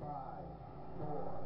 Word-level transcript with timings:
Five, 0.00 0.46
four, 0.98 1.37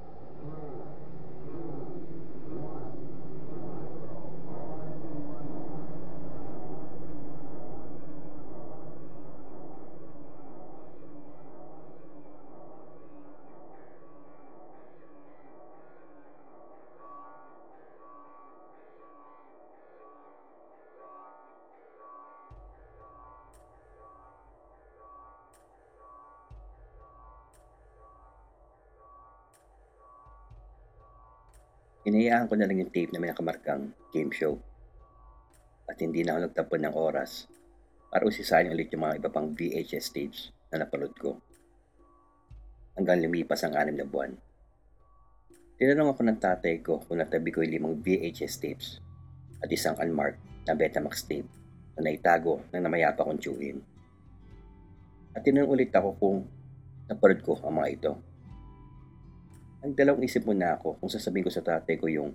Hinayaan 32.02 32.51
ko 32.51 32.59
na 32.59 32.66
lang 32.66 32.83
yung 32.83 32.91
tape 32.91 33.15
na 33.15 33.23
may 33.23 33.30
nakamarkang 33.30 33.95
game 34.10 34.34
show. 34.34 34.59
At 35.87 36.02
hindi 36.02 36.27
na 36.27 36.34
ako 36.34 36.51
nagtapon 36.51 36.80
ng 36.83 36.95
oras 36.98 37.47
para 38.10 38.27
usisahin 38.27 38.74
ulit 38.74 38.91
yung 38.91 39.06
mga 39.06 39.23
iba 39.23 39.30
pang 39.30 39.55
VHS 39.55 40.10
tapes 40.10 40.51
na 40.74 40.83
napanood 40.83 41.15
ko. 41.15 41.38
Hanggang 42.98 43.23
lumipas 43.23 43.62
ang 43.62 43.79
anim 43.79 43.95
na 43.95 44.02
buwan. 44.02 44.34
Tinanong 45.79 46.10
ako 46.10 46.20
ng 46.27 46.38
tatay 46.43 46.74
ko 46.83 47.07
kung 47.07 47.23
natabi 47.23 47.55
ko 47.55 47.62
yung 47.62 47.74
limang 47.79 47.96
VHS 48.02 48.59
tapes 48.59 48.98
at 49.62 49.71
isang 49.71 49.95
unmarked 50.02 50.43
na 50.66 50.74
Betamax 50.74 51.23
tape 51.23 51.46
na 51.95 52.10
naitago 52.10 52.66
ng 52.74 52.82
namayapa 52.82 53.23
kong 53.23 53.38
tiyuhin. 53.38 53.79
At 55.38 55.46
tinanong 55.46 55.71
ulit 55.71 55.95
ako 55.95 56.19
kung 56.19 56.38
napanood 57.07 57.41
ko 57.46 57.62
ang 57.62 57.79
mga 57.79 57.88
ito. 57.95 58.12
Nagdalawang 59.83 60.23
isip 60.23 60.47
muna 60.47 60.79
ako 60.79 61.03
kung 61.03 61.11
sasabihin 61.11 61.43
ko 61.43 61.51
sa 61.51 61.66
tatay 61.66 61.99
ko 61.99 62.07
yung 62.07 62.30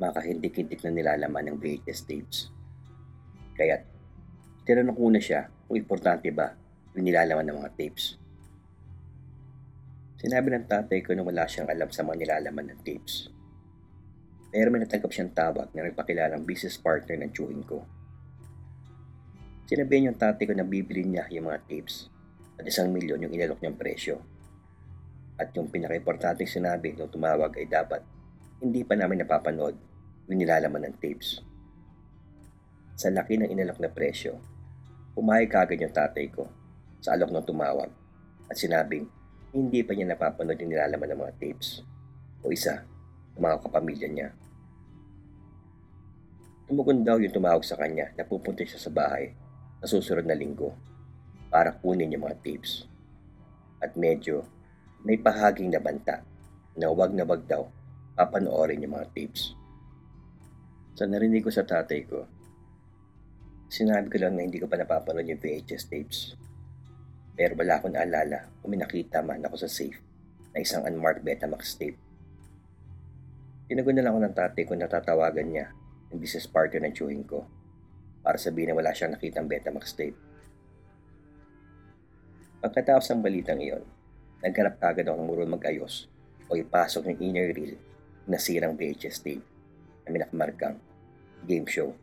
makahindik-hindik 0.00 0.80
na 0.80 0.88
nilalaman 0.88 1.52
ng 1.52 1.56
VHS 1.60 2.08
tapes. 2.08 2.48
Kaya 3.52 3.84
tinanong 4.64 4.96
ko 4.96 5.12
na 5.12 5.20
siya 5.20 5.52
kung 5.68 5.76
importante 5.76 6.32
ba 6.32 6.56
yung 6.96 7.04
nilalaman 7.04 7.44
ng 7.44 7.56
mga 7.60 7.72
tapes. 7.76 8.16
Sinabi 10.16 10.48
ng 10.48 10.64
tatay 10.64 11.04
ko 11.04 11.12
na 11.12 11.20
wala 11.20 11.44
siyang 11.44 11.68
alam 11.68 11.92
sa 11.92 12.08
mga 12.08 12.24
nilalaman 12.24 12.72
ng 12.72 12.80
tapes. 12.80 13.28
Pero 14.48 14.72
may 14.72 14.80
natanggap 14.80 15.12
siyang 15.12 15.36
tawag 15.36 15.68
na 15.76 15.84
nagpakilalang 15.84 16.48
business 16.48 16.80
partner 16.80 17.20
ng 17.20 17.36
tiyuhin 17.36 17.60
ko. 17.68 17.84
Sinabi 19.68 19.92
niya 20.00 20.08
yung 20.08 20.20
tatay 20.20 20.44
ko 20.48 20.56
na 20.56 20.64
bibili 20.64 21.04
niya 21.04 21.28
yung 21.28 21.52
mga 21.52 21.68
tapes 21.68 22.08
at 22.56 22.64
isang 22.64 22.88
milyon 22.88 23.28
yung 23.28 23.34
inalok 23.36 23.60
niyang 23.60 23.76
presyo. 23.76 24.31
At 25.40 25.52
yung 25.56 25.72
pinaka-importanting 25.72 26.48
sinabi 26.48 26.92
nung 26.92 27.08
tumawag 27.08 27.56
ay 27.56 27.66
dapat 27.68 28.04
hindi 28.62 28.86
pa 28.86 28.94
namin 28.94 29.24
napapanood 29.24 29.74
yung 30.30 30.38
nilalaman 30.38 30.86
ng 30.86 30.96
tapes. 31.02 31.42
Sa 32.94 33.10
laki 33.10 33.40
ng 33.40 33.50
inalok 33.50 33.82
na 33.82 33.90
presyo, 33.90 34.38
pumayag 35.16 35.50
kagad 35.50 35.82
yung 35.82 35.94
tatay 35.94 36.30
ko 36.30 36.46
sa 37.02 37.18
alok 37.18 37.34
ng 37.34 37.46
tumawag 37.48 37.90
at 38.46 38.54
sinabing 38.54 39.10
hindi 39.50 39.82
pa 39.82 39.92
niya 39.92 40.14
napapanood 40.14 40.56
yung 40.62 40.72
nilalaman 40.72 41.08
ng 41.10 41.20
mga 41.26 41.34
tapes 41.42 41.82
o 42.40 42.54
isa 42.54 42.86
ng 43.34 43.42
mga 43.42 43.56
kapamilya 43.66 44.08
niya. 44.08 44.28
Tumugon 46.70 47.04
daw 47.04 47.18
yung 47.18 47.34
tumawag 47.34 47.66
sa 47.66 47.76
kanya 47.76 48.14
na 48.16 48.24
pupunta 48.24 48.64
siya 48.64 48.78
sa 48.78 48.88
bahay 48.88 49.34
na 49.82 49.86
susunod 49.90 50.24
na 50.24 50.38
linggo 50.38 50.72
para 51.52 51.74
kunin 51.74 52.14
yung 52.14 52.24
mga 52.24 52.40
tapes. 52.40 52.86
At 53.82 53.98
medyo 53.98 54.46
may 55.02 55.18
pahaging 55.18 55.74
nabanta 55.74 56.22
na 56.78 56.88
wag 56.94 57.12
na 57.12 57.26
wag 57.26 57.42
daw 57.44 57.66
papanoorin 58.14 58.82
yung 58.86 58.94
mga 58.94 59.10
tapes. 59.10 59.56
Sa 60.94 61.08
narinig 61.08 61.42
ko 61.42 61.50
sa 61.50 61.66
tatay 61.66 62.06
ko, 62.06 62.22
sinabi 63.72 64.12
ko 64.12 64.16
lang 64.20 64.36
na 64.36 64.44
hindi 64.46 64.60
ko 64.60 64.68
pa 64.68 64.78
napapanood 64.78 65.26
yung 65.26 65.40
VHS 65.40 65.88
tapes. 65.88 66.18
Pero 67.32 67.56
wala 67.56 67.80
akong 67.80 67.96
naalala 67.96 68.46
kung 68.60 68.70
may 68.76 68.80
nakita 68.80 69.24
man 69.24 69.40
ako 69.42 69.64
sa 69.64 69.68
safe 69.72 69.96
na 70.52 70.60
isang 70.60 70.84
unmarked 70.84 71.24
Betamax 71.24 71.80
tape. 71.80 71.96
Tinagon 73.66 73.96
na 73.96 74.04
lang 74.04 74.12
ako 74.12 74.20
ng 74.28 74.36
tatay 74.36 74.62
ko 74.68 74.74
na 74.76 74.84
tatawagan 74.84 75.48
niya 75.48 75.66
yung 76.12 76.20
business 76.20 76.44
partner 76.44 76.84
ng 76.84 76.92
chewing 76.92 77.24
ko 77.24 77.48
para 78.20 78.36
sabihin 78.36 78.76
na 78.76 78.76
wala 78.76 78.92
siyang 78.92 79.16
nakitang 79.16 79.48
Betamax 79.48 79.96
tape. 79.96 80.18
Pagkatapos 82.60 83.08
ng 83.10 83.24
balitang 83.24 83.58
iyon, 83.58 83.82
naghanap 84.42 84.74
kagad 84.82 85.06
ako 85.06 85.16
ng 85.22 85.28
murong 85.30 85.54
mag-ayos 85.54 86.10
o 86.50 86.58
ipasok 86.58 87.14
ng 87.14 87.18
inner 87.22 87.54
reel 87.54 87.78
na 88.26 88.42
sirang 88.42 88.74
VHS 88.74 89.22
tape 89.22 89.46
na 90.02 90.10
minakamarkang 90.10 90.82
game 91.46 91.66
show. 91.70 91.94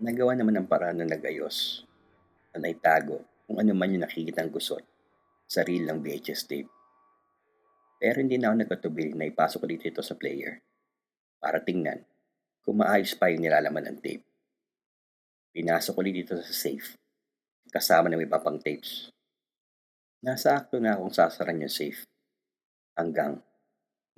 Nagawa 0.00 0.32
naman 0.36 0.56
ang 0.56 0.68
paraan 0.68 1.04
ng 1.04 1.12
nag-ayos 1.12 1.84
na 2.56 2.64
naitago 2.64 3.20
kung 3.44 3.60
ano 3.60 3.72
man 3.76 3.92
yung 3.92 4.04
nakikitang 4.04 4.48
gusot 4.48 4.84
sa 5.44 5.60
reel 5.60 5.84
ng 5.84 6.00
VHS 6.00 6.48
tape. 6.48 6.72
Pero 8.00 8.16
hindi 8.20 8.36
na 8.40 8.52
ako 8.52 8.56
nagkatubili 8.64 9.12
na 9.12 9.28
ipasok 9.28 9.60
ko 9.60 9.66
dito 9.68 9.84
ito 9.88 10.02
sa 10.04 10.16
player 10.16 10.60
para 11.40 11.60
tingnan 11.60 12.00
kung 12.66 12.82
maayos 12.82 13.14
pa 13.14 13.30
yung 13.30 13.46
nilalaman 13.46 13.94
ng 13.94 13.98
tape. 14.02 14.26
Pinasok 15.54 15.94
ko 15.94 16.02
dito 16.02 16.34
sa 16.34 16.50
safe 16.50 16.98
kasama 17.70 18.10
ng 18.10 18.26
iba 18.26 18.42
pang 18.42 18.58
tapes. 18.58 19.06
Nasa 20.26 20.58
akto 20.58 20.82
na 20.82 20.98
akong 20.98 21.14
sasaran 21.14 21.62
yung 21.62 21.70
safe 21.70 22.02
hanggang 22.98 23.38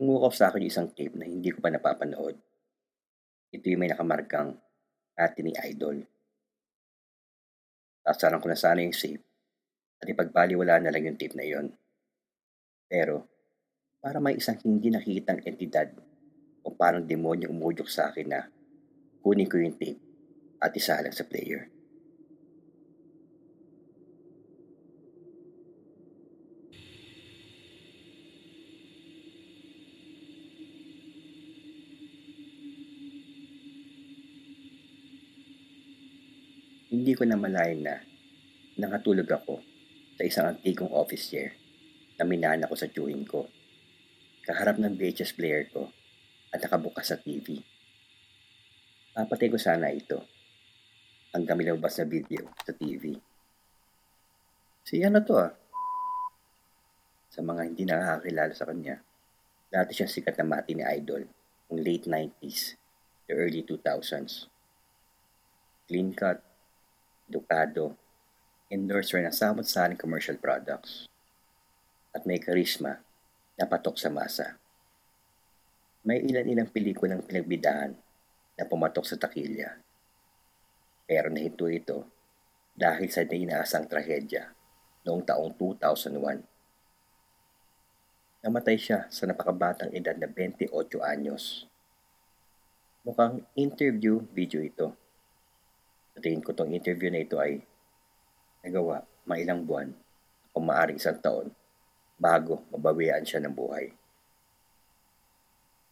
umukop 0.00 0.32
sa 0.32 0.48
akin 0.48 0.64
isang 0.64 0.88
tape 0.97 1.12
na 1.20 1.28
hindi 1.28 1.53
ko 1.53 1.60
pa 1.60 1.69
napapanood. 1.69 2.41
Ito 3.53 3.64
yung 3.69 3.84
may 3.84 3.92
nakamarkang 3.92 4.56
atin 5.19 5.44
ni 5.44 5.53
Idol. 5.69 6.00
Sasaran 8.00 8.41
ko 8.41 8.48
na 8.48 8.56
sana 8.56 8.81
yung 8.81 8.97
safe 8.97 9.20
at 10.00 10.08
ipagpaliwala 10.08 10.81
na 10.81 10.88
lang 10.88 11.04
yung 11.04 11.20
tape 11.20 11.37
na 11.37 11.44
yon. 11.44 11.69
Pero, 12.88 13.28
para 14.00 14.22
may 14.22 14.41
isang 14.41 14.56
hindi 14.64 14.88
nakikitang 14.88 15.44
entidad 15.44 15.92
o 16.68 16.76
parang 16.76 17.00
demonyo 17.00 17.48
umudyok 17.48 17.88
sa 17.88 18.12
akin 18.12 18.28
na 18.28 18.44
kunin 19.24 19.48
ko 19.48 19.56
yung 19.56 19.80
tape 19.80 19.96
at 20.60 20.76
isa 20.76 21.00
lang 21.00 21.16
sa 21.16 21.24
player. 21.24 21.72
Hindi 36.92 37.12
ko 37.16 37.24
na 37.24 37.40
malayan 37.40 37.80
na 37.80 37.96
nakatulog 38.76 39.28
ako 39.28 39.64
sa 40.20 40.22
isang 40.28 40.46
antikong 40.52 40.92
office 40.92 41.32
chair 41.32 41.56
na 42.20 42.28
minana 42.28 42.68
ko 42.68 42.76
sa 42.76 42.92
chewing 42.92 43.24
ko. 43.24 43.48
Kaharap 44.44 44.76
ng 44.76 44.96
VHS 44.96 45.32
player 45.32 45.68
ko 45.72 45.88
at 46.53 46.60
nakabukas 46.60 47.12
sa 47.12 47.20
TV. 47.20 47.60
Papatay 49.12 49.48
ko 49.50 49.59
sana 49.59 49.91
ito 49.92 50.22
hanggang 51.34 51.59
milabas 51.59 51.98
na 52.00 52.06
video 52.09 52.48
sa 52.64 52.72
TV. 52.72 53.16
Si 54.87 55.04
ano 55.04 55.20
to 55.20 55.37
ah? 55.37 55.53
Sa 57.28 57.44
mga 57.44 57.62
hindi 57.69 57.84
nakakakilala 57.84 58.54
sa 58.56 58.64
kanya, 58.64 58.97
dati 59.69 59.92
siyang 59.92 60.12
sikat 60.12 60.34
na 60.41 60.48
mati 60.48 60.72
ni 60.72 60.84
Idol 60.87 61.28
ng 61.69 61.81
late 61.84 62.08
90s 62.08 62.78
to 63.28 63.37
early 63.37 63.60
2000s. 63.60 64.48
Clean 65.84 66.11
cut, 66.17 66.40
edukado, 67.28 67.96
endorser 68.72 69.20
ng 69.25 69.32
samot-saring 69.32 70.00
commercial 70.00 70.37
products, 70.40 71.08
at 72.12 72.25
may 72.25 72.40
karisma 72.40 73.00
na 73.56 73.64
patok 73.69 73.96
sa 74.00 74.08
masa. 74.08 74.56
May 76.08 76.25
ilan-ilang 76.25 76.72
pelikulang 76.72 77.20
pinagbidahan 77.20 77.93
na 78.56 78.64
pumatok 78.64 79.05
sa 79.05 79.20
takilya. 79.20 79.76
Pero 81.05 81.28
nahinto 81.28 81.69
ito 81.69 82.08
dahil 82.72 83.12
sa 83.12 83.28
inaasang 83.28 83.84
trahedya 83.84 84.49
noong 85.05 85.20
taong 85.28 85.52
2001. 85.52 86.49
Namatay 88.40 88.81
siya 88.81 89.05
sa 89.12 89.28
napakabatang 89.28 89.93
edad 89.93 90.16
na 90.16 90.32
28 90.32 90.72
anyos. 91.05 91.69
Mukhang 93.05 93.44
interview 93.52 94.25
video 94.32 94.64
ito 94.64 94.96
sa 96.16 96.25
tingin 96.25 96.40
ko 96.40 96.56
tong 96.56 96.72
interview 96.72 97.12
na 97.12 97.20
ito 97.20 97.37
ay 97.37 97.60
nagawa 98.64 99.05
mailang 99.28 99.60
buwan 99.69 99.93
o 100.56 100.56
maaring 100.56 100.96
isang 100.96 101.20
taon 101.20 101.52
bago 102.16 102.64
mabawian 102.72 103.28
siya 103.28 103.44
ng 103.44 103.52
buhay. 103.52 103.97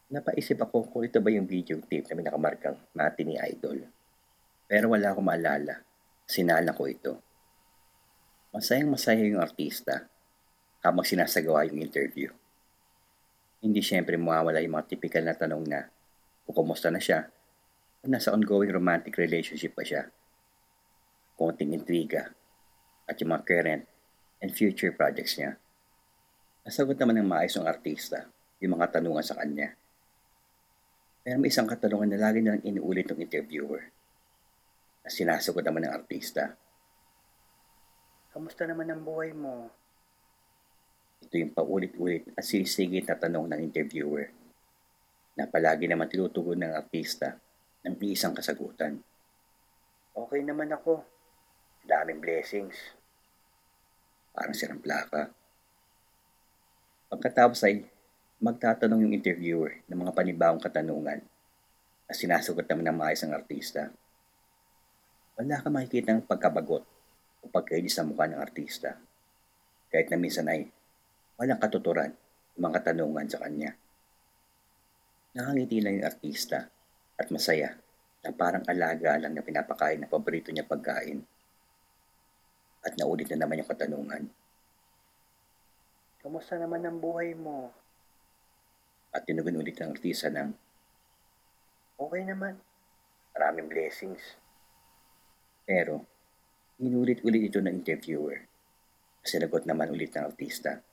Napaisip 0.06 0.62
ako 0.62 0.86
kung 0.86 1.02
ito 1.02 1.18
ba 1.18 1.34
yung 1.34 1.50
video 1.50 1.82
tape 1.82 2.06
na 2.06 2.14
may 2.14 2.26
nakamarkang 2.30 2.78
mati 2.94 3.26
ni 3.26 3.34
Idol. 3.42 3.82
Pero 4.70 4.94
wala 4.94 5.10
akong 5.10 5.26
maalala. 5.26 5.82
Sinala 6.22 6.70
ko 6.70 6.86
ito. 6.86 7.18
Masayang 8.54 8.94
masaya 8.94 9.26
yung 9.26 9.42
artista 9.42 10.06
habang 10.78 11.02
sinasagawa 11.02 11.66
yung 11.66 11.82
interview. 11.82 12.30
Hindi 13.58 13.82
siyempre 13.82 14.14
mawawala 14.14 14.62
yung 14.62 14.78
mga 14.78 14.94
typical 14.94 15.26
na 15.26 15.34
tanong 15.34 15.66
na 15.66 15.90
kung 16.46 16.54
kumusta 16.54 16.86
na 16.86 17.02
siya 17.02 17.26
o 17.98 18.06
nasa 18.06 18.30
ongoing 18.30 18.70
romantic 18.70 19.18
relationship 19.18 19.74
pa 19.74 19.82
siya. 19.82 20.06
Konting 21.34 21.74
intriga 21.74 22.30
at 23.10 23.18
yung 23.18 23.34
mga 23.34 23.42
current 23.42 23.82
and 24.38 24.54
future 24.54 24.94
projects 24.94 25.34
niya. 25.34 25.58
Nasagot 26.62 26.94
naman 26.94 27.18
ng 27.18 27.26
maayos 27.26 27.58
ng 27.58 27.66
artista 27.66 28.30
yung 28.62 28.78
mga 28.78 29.02
tanungan 29.02 29.26
sa 29.26 29.34
kanya. 29.34 29.74
Pero 31.26 31.42
may 31.42 31.50
isang 31.50 31.66
katanungan 31.66 32.14
na 32.14 32.22
lagi 32.22 32.38
nilang 32.38 32.62
inuulit 32.62 33.10
ng 33.10 33.18
interviewer 33.18 33.82
na 35.02 35.10
sinasagot 35.10 35.66
naman 35.66 35.82
ng 35.82 35.94
artista. 35.98 36.54
Kamusta 38.30 38.62
naman 38.62 38.86
ang 38.94 39.02
buhay 39.02 39.34
mo? 39.34 39.66
Ito 41.26 41.34
yung 41.34 41.50
paulit-ulit 41.50 42.30
at 42.38 42.46
sinisigit 42.46 43.10
na 43.10 43.18
tanong 43.18 43.50
ng 43.50 43.58
interviewer 43.58 44.30
na 45.34 45.50
palagi 45.50 45.90
naman 45.90 46.06
tinutugon 46.06 46.62
ng 46.62 46.70
artista 46.78 47.34
ng 47.82 47.98
isang 48.06 48.30
kasagutan. 48.30 49.02
Okay 50.14 50.46
naman 50.46 50.70
ako. 50.70 51.02
Daming 51.82 52.22
blessings. 52.22 52.78
Parang 54.30 54.54
sirang 54.54 54.78
plaka. 54.78 55.34
Pagkatapos 57.10 57.66
ay 57.66 57.95
magtatanong 58.36 59.08
yung 59.08 59.16
interviewer 59.16 59.80
ng 59.88 59.96
mga 59.96 60.12
panibawang 60.12 60.60
katanungan 60.60 61.24
na 62.04 62.12
sinasagot 62.12 62.68
naman 62.68 62.92
ng 62.92 62.98
maayos 63.00 63.24
ng 63.24 63.32
artista. 63.32 63.88
Wala 65.40 65.60
ka 65.60 65.68
makikita 65.72 66.12
ng 66.12 66.28
pagkabagot 66.28 66.84
o 67.40 67.44
pagkaili 67.48 67.88
sa 67.88 68.04
mukha 68.04 68.28
ng 68.28 68.40
artista. 68.40 69.00
Kahit 69.88 70.12
na 70.12 70.20
minsan 70.20 70.48
ay 70.52 70.68
walang 71.40 71.60
katuturan 71.60 72.12
ng 72.12 72.60
mga 72.60 72.74
katanungan 72.80 73.26
sa 73.28 73.40
kanya. 73.40 73.72
Nakangiti 75.36 75.80
lang 75.80 76.00
yung 76.00 76.08
artista 76.08 76.68
at 77.16 77.26
masaya 77.32 77.72
na 78.24 78.32
parang 78.36 78.64
alaga 78.68 79.16
lang 79.16 79.32
na 79.32 79.44
pinapakain 79.44 80.00
ng 80.04 80.12
paborito 80.12 80.52
niya 80.52 80.68
pagkain. 80.68 81.24
At 82.84 82.96
naulit 83.00 83.32
na 83.32 83.44
naman 83.44 83.64
yung 83.64 83.68
katanungan. 83.68 84.24
Kamusta 86.20 86.60
naman 86.60 86.84
ang 86.84 87.00
buhay 87.00 87.32
mo? 87.32 87.72
At 89.16 89.24
tinugon 89.24 89.56
ulit 89.56 89.80
ng 89.80 89.96
artista 89.96 90.28
ng 90.28 90.52
Okay 91.96 92.22
naman. 92.28 92.60
Maraming 93.32 93.72
blessings. 93.72 94.36
Pero, 95.64 96.04
Inulit-ulit 96.76 97.48
ito 97.48 97.56
ng 97.56 97.72
interviewer. 97.72 98.44
Sinagot 99.24 99.64
naman 99.64 99.88
ulit 99.88 100.12
ng 100.12 100.28
artista. 100.28 100.84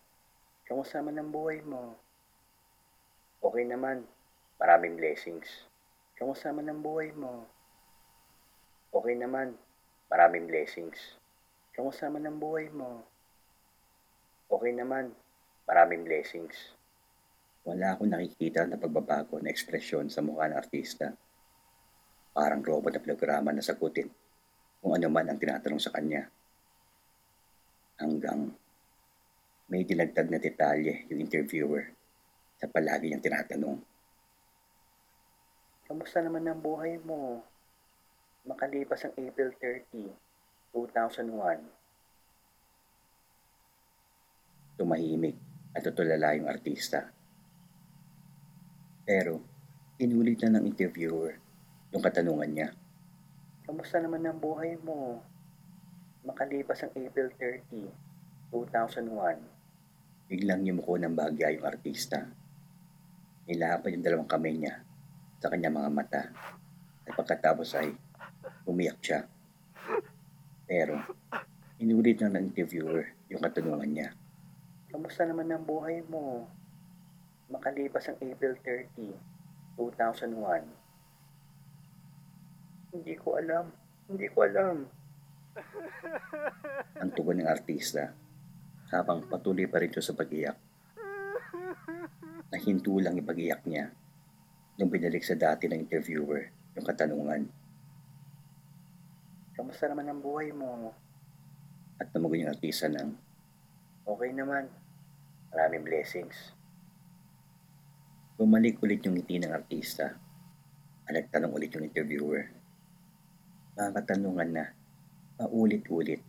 Kamusta 0.63 1.03
naman 1.03 1.19
ang 1.19 1.27
buhay 1.27 1.59
mo? 1.59 1.99
Okay 3.43 3.67
naman. 3.67 4.07
Maraming 4.63 4.95
blessings. 4.95 5.67
Kamusta 6.15 6.55
naman 6.55 6.71
ang 6.71 6.79
buhay 6.79 7.11
mo? 7.11 7.43
Okay 8.95 9.11
naman. 9.19 9.59
Maraming 10.07 10.47
blessings. 10.47 11.19
Kamusta 11.75 12.07
naman 12.07 12.31
ang 12.31 12.39
buhay 12.39 12.71
mo? 12.71 13.03
Okay 14.47 14.71
naman. 14.71 15.11
Maraming 15.67 16.07
blessings. 16.07 16.79
Wala 17.63 17.95
akong 17.95 18.11
nakikita 18.11 18.67
na 18.67 18.75
pagbabago 18.75 19.39
na 19.39 19.47
ekspresyon 19.47 20.11
sa 20.11 20.19
mukha 20.19 20.51
ng 20.51 20.59
artista. 20.59 21.15
Parang 22.35 22.59
robot 22.59 22.91
na 22.91 22.99
programa 22.99 23.55
na 23.55 23.63
sagutin 23.63 24.11
kung 24.83 24.91
ano 24.91 25.07
man 25.07 25.31
ang 25.31 25.39
tinatanong 25.39 25.79
sa 25.79 25.95
kanya. 25.95 26.27
Hanggang 28.03 28.51
may 29.71 29.87
dinagdag 29.87 30.27
na 30.27 30.43
detalye 30.43 31.07
yung 31.07 31.23
interviewer 31.23 31.87
sa 32.59 32.67
palagi 32.67 33.07
niyang 33.07 33.23
tinatanong. 33.23 33.79
Kamusta 35.87 36.19
naman 36.19 36.43
ang 36.43 36.59
buhay 36.59 36.99
mo? 36.99 37.47
Makalipas 38.43 39.07
ang 39.07 39.15
April 39.15 39.55
30, 39.55 40.11
2001. 40.75 41.63
Tumahimik 44.75 45.39
at 45.71 45.79
tutulala 45.87 46.35
yung 46.35 46.51
artista. 46.51 47.22
Pero, 49.03 49.43
inulit 49.99 50.39
na 50.47 50.59
ng 50.59 50.71
interviewer 50.71 51.35
yung 51.91 51.99
katanungan 51.99 52.47
niya. 52.47 52.69
Kamusta 53.67 53.99
naman 53.99 54.23
ang 54.23 54.39
buhay 54.39 54.79
mo? 54.79 55.19
Makalipas 56.23 56.87
ang 56.87 56.91
April 56.95 57.27
30, 57.35 57.91
2001. 58.47 60.31
Biglang 60.31 60.63
yumuko 60.63 60.95
ng 60.95 61.11
bagya 61.11 61.51
yung 61.51 61.67
artista. 61.67 62.23
Nilapad 63.43 63.91
yung 63.91 64.03
dalawang 64.07 64.31
kamay 64.31 64.55
niya 64.55 64.79
sa 65.43 65.51
kanyang 65.51 65.83
mga 65.83 65.91
mata. 65.91 66.23
At 67.03 67.11
pagkatapos 67.11 67.75
ay 67.75 67.91
umiyak 68.63 69.03
siya. 69.03 69.27
Pero, 70.63 70.95
inulit 71.83 72.23
na 72.23 72.39
ng 72.39 72.55
interviewer 72.55 73.03
yung 73.27 73.43
katanungan 73.43 73.91
niya. 73.91 74.09
Kamusta 74.95 75.27
naman 75.27 75.51
ang 75.51 75.67
buhay 75.67 75.99
mo? 76.07 76.47
Makalipas 77.53 78.09
ang 78.09 78.17
April 78.17 78.57
30, 78.65 79.13
2001. 79.77 80.65
Hindi 82.97 83.13
ko 83.13 83.37
alam. 83.37 83.69
Hindi 84.09 84.25
ko 84.33 84.41
alam. 84.41 84.89
Ang 87.01 87.13
tugon 87.13 87.45
ng 87.45 87.49
artista 87.49 88.09
habang 88.89 89.29
patuloy 89.29 89.69
pa 89.69 89.77
rin 89.77 89.93
siya 89.93 90.01
sa 90.01 90.17
pag-iyak. 90.17 90.57
Nahinto 92.49 92.97
lang 92.97 93.17
yung 93.17 93.29
pag-iyak 93.29 93.61
niya 93.69 93.93
nung 94.77 94.89
binalik 94.89 95.21
sa 95.21 95.37
dati 95.37 95.69
ng 95.69 95.77
interviewer 95.77 96.49
yung 96.73 96.85
katanungan. 96.85 97.45
Kamusta 99.53 99.85
naman 99.89 100.09
ang 100.09 100.21
buhay 100.25 100.49
mo? 100.49 100.89
At 102.01 102.09
tumugon 102.09 102.45
yung 102.45 102.53
artista 102.53 102.89
ng, 102.89 103.13
Okay 104.09 104.33
naman. 104.33 104.65
Maraming 105.53 105.85
blessings. 105.85 106.57
Bumalik 108.43 108.83
ulit 108.83 108.99
yung 109.07 109.15
ngiti 109.15 109.39
ng 109.39 109.55
artista 109.55 110.19
at 111.07 111.11
nagtanong 111.15 111.55
ulit 111.55 111.71
yung 111.71 111.87
interviewer 111.87 112.51
mga 113.79 114.03
katanungan 114.03 114.51
na 114.51 114.65
paulit-ulit 115.39 116.19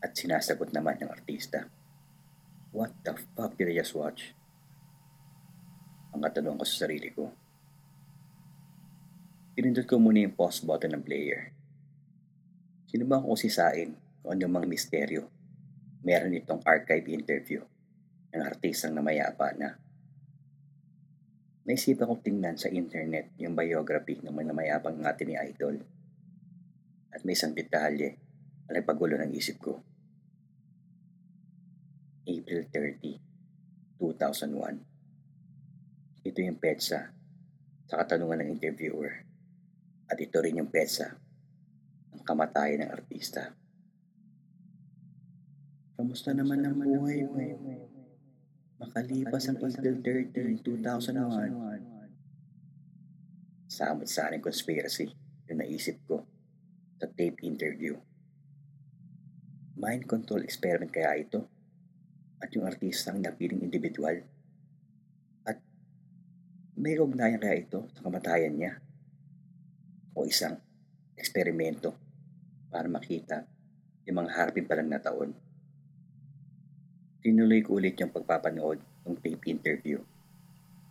at 0.00 0.16
sinasagot 0.16 0.72
naman 0.72 0.96
ng 0.96 1.12
artista. 1.12 1.68
What 2.72 2.96
the 3.04 3.20
fuck 3.36 3.52
did 3.60 3.68
I 3.68 3.84
just 3.84 3.92
watch? 3.92 4.32
Ang 6.16 6.24
katanungan 6.24 6.64
ko 6.64 6.64
sa 6.64 6.88
sarili 6.88 7.12
ko. 7.12 7.28
Pinindot 9.52 9.84
ko 9.84 10.00
muna 10.00 10.24
yung 10.24 10.32
pause 10.32 10.64
button 10.64 10.96
ng 10.96 11.04
player. 11.04 11.52
Sino 12.88 13.04
ba 13.04 13.20
kung 13.20 13.36
sisain 13.36 13.92
kung 14.24 14.40
ano 14.40 14.48
mang 14.48 14.64
misteryo 14.64 15.28
meron 16.00 16.32
itong 16.32 16.64
archive 16.64 17.12
interview 17.12 17.60
ng 18.32 18.40
artistang 18.40 18.96
namayapa 18.96 19.52
na. 19.60 19.89
Naisipan 21.68 22.08
kong 22.08 22.24
tingnan 22.24 22.56
sa 22.56 22.72
internet 22.72 23.36
yung 23.36 23.52
biography 23.52 24.16
ng 24.24 24.32
mga 24.32 24.48
namayapang 24.52 24.96
natin 24.96 25.26
ni 25.28 25.36
Idol 25.36 25.76
at 27.12 27.20
may 27.26 27.36
isang 27.36 27.52
detalye 27.52 28.16
na 28.64 28.80
nagpagulo 28.80 29.18
ng 29.18 29.34
isip 29.34 29.60
ko. 29.60 29.82
April 32.24 32.62
30, 32.70 33.98
2001. 33.98 36.24
Ito 36.24 36.38
yung 36.40 36.60
petsa 36.62 37.10
sa 37.90 37.98
katanungan 37.98 38.46
ng 38.46 38.54
interviewer. 38.54 39.26
At 40.06 40.22
ito 40.22 40.38
rin 40.38 40.62
yung 40.62 40.70
petsa 40.70 41.18
ng 42.14 42.22
kamatayan 42.22 42.86
ng 42.86 42.90
artista. 42.94 43.50
Kamusta 45.98 46.30
naman 46.32 46.64
ang 46.64 46.78
buhay 46.78 47.26
mo? 47.26 47.89
Makalipas 48.80 49.44
ang 49.52 49.60
April 49.60 50.00
30, 50.00 50.64
2001. 50.64 51.52
Samot-saring 53.68 54.40
conspiracy 54.40 55.04
yung 55.52 55.60
naisip 55.60 56.00
ko 56.08 56.24
sa 56.96 57.04
tape 57.04 57.44
interview. 57.44 57.92
Mind 59.76 60.08
control 60.08 60.48
experiment 60.48 60.88
kaya 60.88 61.20
ito? 61.20 61.44
At 62.40 62.48
yung 62.56 62.64
artistang 62.64 63.20
napiling 63.20 63.60
individual? 63.60 64.24
At 65.44 65.60
may 66.80 66.96
ugnayan 66.96 67.36
kaya 67.36 67.60
ito 67.60 67.84
sa 67.92 68.00
kamatayan 68.00 68.56
niya? 68.56 68.80
O 70.16 70.24
isang 70.24 70.56
eksperimento 71.20 71.92
para 72.72 72.88
makita 72.88 73.44
yung 74.08 74.24
mga 74.24 74.32
harapin 74.32 74.64
pa 74.64 74.80
lang 74.80 74.88
na 74.88 75.04
taon? 75.04 75.49
Tinuloy 77.20 77.60
ko 77.60 77.76
ulit 77.76 78.00
yung 78.00 78.12
pagpapanood 78.12 78.80
ng 79.06 79.16
tape 79.20 79.44
interview 79.52 80.00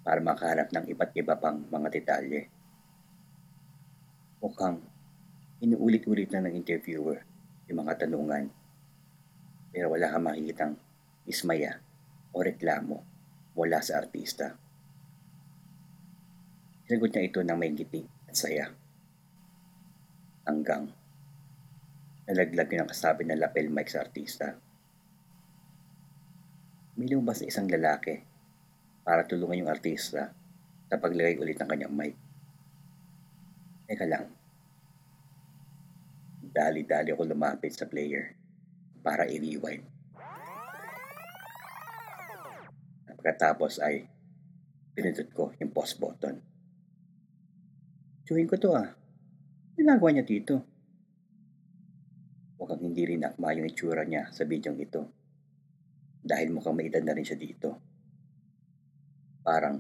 para 0.06 0.22
makahanap 0.22 0.70
ng 0.70 0.86
iba't 0.94 1.12
iba 1.18 1.34
pang 1.38 1.66
mga 1.70 1.90
detalye. 1.90 2.46
Mukhang 4.40 4.80
Inuulit-ulit 5.60 6.32
na 6.32 6.48
ng 6.48 6.56
interviewer 6.56 7.20
yung 7.68 7.84
mga 7.84 8.08
tanungan. 8.08 8.48
Pero 9.76 9.92
wala 9.92 10.08
kang 10.08 10.24
makikitang 10.24 10.74
ismaya 11.28 11.84
o 12.32 12.40
reklamo 12.40 13.04
mula 13.60 13.84
sa 13.84 14.00
artista. 14.00 14.56
Sinagot 16.88 17.12
niya 17.12 17.28
ito 17.28 17.44
ng 17.44 17.60
may 17.60 17.76
ngiti 17.76 18.08
at 18.32 18.36
saya. 18.40 18.72
Hanggang 20.48 20.88
nalaglag 22.24 22.72
yung 22.72 22.88
kasabi 22.88 23.28
ng 23.28 23.36
lapel 23.36 23.68
mic 23.68 23.92
sa 23.92 24.00
artista. 24.00 24.56
May 27.00 27.08
lumabas 27.08 27.40
na 27.40 27.48
isang 27.48 27.72
lalaki 27.72 28.20
para 29.08 29.24
tulungan 29.24 29.64
yung 29.64 29.72
artista 29.72 30.36
sa 30.92 30.96
paglagay 31.00 31.40
ulit 31.40 31.56
ng 31.56 31.70
kanyang 31.72 31.96
mic. 31.96 32.14
Teka 33.88 34.04
lang, 34.04 34.28
Dali-dali 36.50 37.14
ako 37.14 37.30
lumapit 37.30 37.78
sa 37.78 37.86
player 37.86 38.34
para 39.06 39.30
i-rewind. 39.30 39.86
Pagkatapos 43.06 43.80
ay 43.86 44.10
pinindot 44.98 45.30
ko 45.30 45.54
yung 45.62 45.70
pause 45.70 45.94
button. 45.94 46.42
Chewin 48.26 48.50
ko 48.50 48.58
to 48.58 48.74
ah. 48.74 48.90
Ginagawa 49.78 50.10
niya 50.10 50.26
dito. 50.26 50.60
Mukhang 52.58 52.82
hindi 52.82 53.08
rin 53.08 53.24
akma 53.24 53.56
yung 53.56 53.70
itsura 53.70 54.04
niya 54.04 54.28
sa 54.34 54.44
bidyong 54.44 54.80
ito. 54.82 55.19
Dahil 56.20 56.52
mukhang 56.52 56.76
may 56.76 56.92
edad 56.92 57.04
na 57.04 57.16
rin 57.16 57.26
siya 57.26 57.40
dito. 57.40 57.80
Parang 59.44 59.80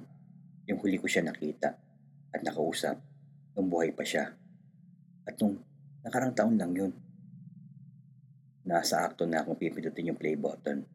yung 0.65 0.79
huli 0.79 0.97
ko 0.97 1.05
siya 1.05 1.27
nakita 1.27 1.69
at 2.29 2.41
nakausap 2.41 2.95
nung 3.57 3.67
buhay 3.67 3.91
pa 3.91 4.05
siya. 4.05 4.31
At 5.27 5.35
nung 5.41 5.59
Nakarang 5.99 6.31
taon 6.31 6.55
lang 6.55 6.71
yun. 6.71 6.91
Nasa 8.63 9.03
akto 9.03 9.27
na 9.27 9.43
akong 9.43 9.59
pipindutin 9.59 10.13
yung 10.13 10.19
play 10.19 10.39
button. 10.39 10.87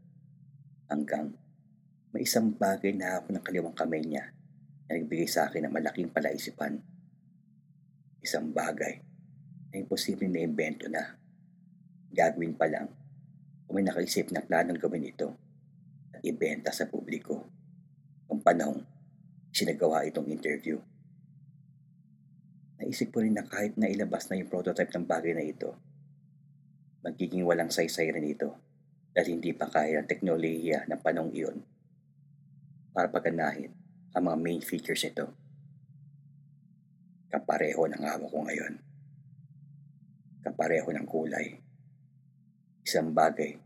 Hanggang 0.89 1.29
may 2.15 2.25
isang 2.25 2.55
bagay 2.55 2.95
na 2.95 3.21
ako 3.21 3.35
ng 3.35 3.45
kaliwang 3.45 3.77
kamay 3.77 4.01
niya 4.01 4.33
na 4.89 4.97
nagbigay 4.97 5.29
sa 5.29 5.51
akin 5.51 5.69
ng 5.69 5.75
malaking 5.75 6.09
palaisipan. 6.09 6.81
Isang 8.25 8.55
bagay 8.55 9.03
na 9.73 9.77
imposibleng 9.77 10.33
na 10.33 10.47
imbento 10.47 10.89
na. 10.89 11.21
Gagawin 12.15 12.57
pa 12.57 12.71
lang 12.71 12.89
may 13.75 13.83
nakaisip 13.83 14.31
na 14.31 14.39
planong 14.47 14.79
gawin 14.79 15.11
ito 15.11 15.35
at 16.15 16.23
ibenta 16.23 16.71
sa 16.71 16.87
publiko. 16.87 17.43
Kung 18.31 18.39
panahong 18.39 18.87
sinagawa 19.55 20.07
itong 20.07 20.31
interview. 20.31 20.79
Naisip 22.79 23.15
ko 23.15 23.23
rin 23.23 23.39
na 23.39 23.47
kahit 23.47 23.79
na 23.79 23.87
ilabas 23.87 24.27
na 24.27 24.39
yung 24.39 24.51
prototype 24.51 24.91
ng 24.91 25.07
bagay 25.07 25.35
na 25.35 25.47
ito, 25.47 25.75
magiging 27.07 27.47
walang 27.47 27.71
saysay 27.71 28.11
rin 28.11 28.35
ito 28.35 28.51
dahil 29.15 29.39
hindi 29.39 29.55
pa 29.55 29.71
kaya 29.71 30.03
ng 30.03 30.11
teknolohiya 30.11 30.91
ng 30.91 31.01
panong 31.03 31.31
iyon 31.31 31.63
para 32.91 33.07
paganahin 33.11 33.71
ang 34.11 34.23
mga 34.27 34.39
main 34.43 34.63
features 34.63 35.07
nito. 35.07 35.31
Kapareho 37.31 37.91
ng 37.91 38.03
hawak 38.03 38.31
ko 38.31 38.39
ngayon. 38.43 38.75
Kapareho 40.43 40.91
ng 40.91 41.07
kulay. 41.07 41.59
Isang 42.83 43.15
bagay 43.15 43.64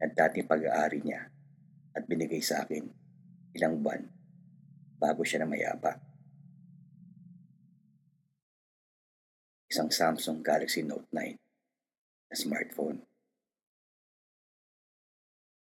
na 0.00 0.08
dating 0.08 0.48
pag-aari 0.48 1.04
niya 1.04 1.28
at 1.92 2.02
binigay 2.08 2.40
sa 2.40 2.64
akin 2.64 2.88
ilang 3.52 3.78
buwan 3.78 4.08
bago 4.96 5.20
siya 5.22 5.44
na 5.44 5.48
mayapa. 5.48 6.10
isang 9.70 9.86
Samsung 9.86 10.42
Galaxy 10.42 10.82
Note 10.82 11.06
9 11.14 11.38
na 12.26 12.34
smartphone. 12.34 13.06